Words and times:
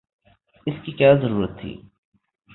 اس 0.67 0.73
کی 0.85 0.91
کیا 0.91 1.13
ضرورت 1.21 1.59
تھی؟ 1.61 1.73